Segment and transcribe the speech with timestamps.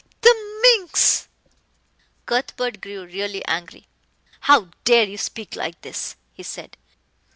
[0.01, 0.07] Pah!
[0.29, 1.27] the minx!"
[2.25, 3.85] Cuthbert grew really angry.
[4.39, 6.75] "How dare you speak like this?" he said.